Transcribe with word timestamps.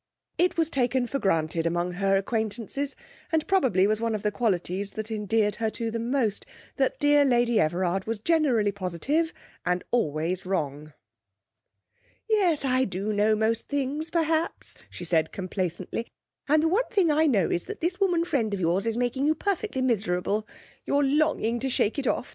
It 0.39 0.57
was 0.57 0.71
taken 0.71 1.05
for 1.05 1.19
granted 1.19 1.67
among 1.67 1.91
her 1.91 2.17
acquaintances, 2.17 2.95
and 3.31 3.45
probably 3.45 3.85
was 3.85 4.01
one 4.01 4.15
of 4.15 4.23
the 4.23 4.31
qualities 4.31 4.93
that 4.93 5.11
endeared 5.11 5.57
her 5.57 5.69
to 5.69 5.91
them 5.91 6.09
most, 6.09 6.43
that 6.77 6.97
dear 6.97 7.23
Lady 7.23 7.59
Everard 7.59 8.05
was 8.05 8.17
generally 8.17 8.71
positive 8.71 9.31
and 9.63 9.83
always 9.91 10.43
wrong. 10.43 10.93
'Yes, 12.27 12.65
I 12.65 12.83
do 12.83 13.13
know 13.13 13.35
most 13.35 13.67
things, 13.67 14.09
perhaps,' 14.09 14.73
she 14.89 15.05
said 15.05 15.31
complacently. 15.31 16.07
'And 16.49 16.71
one 16.71 16.89
thing 16.89 17.11
I 17.11 17.27
know 17.27 17.51
is 17.51 17.65
that 17.65 17.79
this 17.79 17.99
woman 17.99 18.25
friend 18.25 18.55
of 18.55 18.59
yours 18.59 18.87
is 18.87 18.97
making 18.97 19.27
you 19.27 19.35
perfectly 19.35 19.83
miserable. 19.83 20.47
You're 20.83 21.03
longing 21.03 21.59
to 21.59 21.69
shake 21.69 21.99
it 21.99 22.07
off. 22.07 22.29